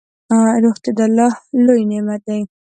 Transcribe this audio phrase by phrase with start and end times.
[0.63, 1.31] روغتيا دالله
[1.65, 2.35] لوي نعمت ده